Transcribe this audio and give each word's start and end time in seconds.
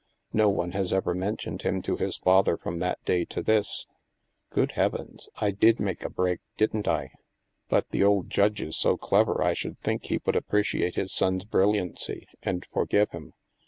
No 0.33 0.49
one 0.49 0.71
has 0.71 0.91
ever 0.91 1.13
mentioned 1.13 1.61
him 1.61 1.79
to 1.83 1.95
his 1.95 2.17
father 2.17 2.57
from 2.57 2.79
that 2.79 2.99
day 3.05 3.23
to 3.25 3.43
this."" 3.43 3.85
Good 4.49 4.71
heavens! 4.71 5.29
I 5.39 5.51
did 5.51 5.79
make 5.79 6.03
a 6.03 6.09
break, 6.09 6.39
didn't 6.57 6.87
I. 6.87 7.11
But 7.69 7.91
the 7.91 8.03
old 8.03 8.27
Judge 8.31 8.63
is 8.63 8.75
so 8.75 8.97
clever 8.97 9.43
I 9.43 9.53
should 9.53 9.79
think 9.81 10.05
he 10.05 10.19
would 10.25 10.35
appreciate 10.35 10.95
his 10.95 11.13
son's 11.13 11.43
brilliancy 11.45 12.27
and 12.41 12.65
forgive 12.73 13.11
him. 13.11 13.33